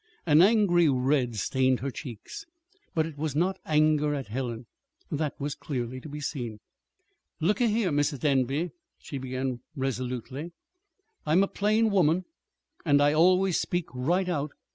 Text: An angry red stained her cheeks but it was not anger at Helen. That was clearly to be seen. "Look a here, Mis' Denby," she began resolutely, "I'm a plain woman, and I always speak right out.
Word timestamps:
An 0.25 0.41
angry 0.41 0.89
red 0.89 1.35
stained 1.35 1.81
her 1.81 1.91
cheeks 1.91 2.47
but 2.95 3.05
it 3.05 3.19
was 3.19 3.35
not 3.35 3.59
anger 3.67 4.15
at 4.15 4.29
Helen. 4.29 4.65
That 5.11 5.39
was 5.39 5.53
clearly 5.53 6.01
to 6.01 6.09
be 6.09 6.19
seen. 6.19 6.59
"Look 7.39 7.61
a 7.61 7.67
here, 7.67 7.91
Mis' 7.91 8.09
Denby," 8.09 8.71
she 8.97 9.19
began 9.19 9.59
resolutely, 9.75 10.53
"I'm 11.23 11.43
a 11.43 11.47
plain 11.47 11.91
woman, 11.91 12.25
and 12.83 12.99
I 12.99 13.13
always 13.13 13.59
speak 13.59 13.85
right 13.93 14.27
out. 14.27 14.53